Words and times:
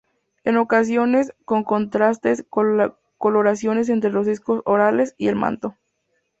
En 0.43 0.57
ocasiones 0.57 1.31
con 1.45 1.63
contrastantes 1.63 2.43
coloraciones 3.19 3.87
entre 3.87 4.09
los 4.09 4.25
discos 4.25 4.63
orales 4.65 5.13
y 5.19 5.27
el 5.27 5.35
manto. 5.35 5.75